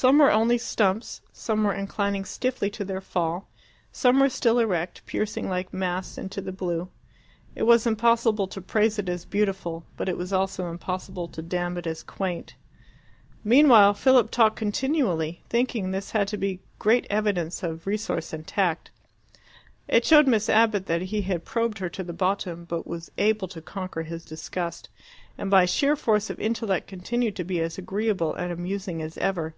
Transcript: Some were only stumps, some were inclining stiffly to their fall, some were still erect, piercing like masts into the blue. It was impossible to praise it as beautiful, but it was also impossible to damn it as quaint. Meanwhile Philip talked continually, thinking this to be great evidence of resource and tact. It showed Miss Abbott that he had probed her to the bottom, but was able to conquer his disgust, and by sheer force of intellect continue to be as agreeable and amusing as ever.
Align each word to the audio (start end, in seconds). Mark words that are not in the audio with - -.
Some 0.00 0.18
were 0.20 0.30
only 0.30 0.58
stumps, 0.58 1.22
some 1.32 1.64
were 1.64 1.74
inclining 1.74 2.24
stiffly 2.24 2.70
to 2.70 2.84
their 2.84 3.00
fall, 3.00 3.50
some 3.90 4.20
were 4.20 4.28
still 4.28 4.60
erect, 4.60 5.04
piercing 5.06 5.48
like 5.48 5.74
masts 5.74 6.16
into 6.16 6.40
the 6.40 6.52
blue. 6.52 6.88
It 7.56 7.64
was 7.64 7.84
impossible 7.84 8.46
to 8.46 8.60
praise 8.60 9.00
it 9.00 9.08
as 9.08 9.24
beautiful, 9.24 9.86
but 9.96 10.08
it 10.08 10.16
was 10.16 10.32
also 10.32 10.70
impossible 10.70 11.26
to 11.26 11.42
damn 11.42 11.76
it 11.78 11.84
as 11.88 12.04
quaint. 12.04 12.54
Meanwhile 13.42 13.94
Philip 13.94 14.30
talked 14.30 14.54
continually, 14.54 15.42
thinking 15.48 15.90
this 15.90 16.12
to 16.12 16.36
be 16.36 16.60
great 16.78 17.04
evidence 17.10 17.64
of 17.64 17.84
resource 17.84 18.32
and 18.32 18.46
tact. 18.46 18.92
It 19.88 20.04
showed 20.04 20.28
Miss 20.28 20.48
Abbott 20.48 20.86
that 20.86 21.02
he 21.02 21.22
had 21.22 21.44
probed 21.44 21.78
her 21.78 21.88
to 21.88 22.04
the 22.04 22.12
bottom, 22.12 22.66
but 22.66 22.86
was 22.86 23.10
able 23.18 23.48
to 23.48 23.60
conquer 23.60 24.02
his 24.04 24.24
disgust, 24.24 24.90
and 25.36 25.50
by 25.50 25.64
sheer 25.66 25.96
force 25.96 26.30
of 26.30 26.38
intellect 26.38 26.86
continue 26.86 27.32
to 27.32 27.42
be 27.42 27.58
as 27.60 27.78
agreeable 27.78 28.32
and 28.32 28.52
amusing 28.52 29.02
as 29.02 29.18
ever. 29.18 29.56